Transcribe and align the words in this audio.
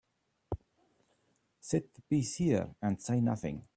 Set 1.59 1.93
the 1.93 2.01
piece 2.01 2.37
here 2.37 2.69
and 2.81 2.99
say 2.99 3.21
nothing. 3.21 3.61